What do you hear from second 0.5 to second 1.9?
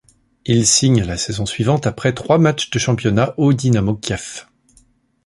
signe la saison suivante,